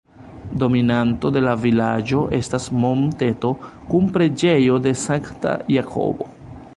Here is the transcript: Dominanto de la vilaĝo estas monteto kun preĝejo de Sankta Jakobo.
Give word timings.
Dominanto 0.61 1.29
de 1.35 1.43
la 1.47 1.51
vilaĝo 1.65 2.23
estas 2.39 2.65
monteto 2.85 3.53
kun 3.91 4.11
preĝejo 4.17 4.81
de 4.87 4.95
Sankta 5.03 5.55
Jakobo. 5.79 6.31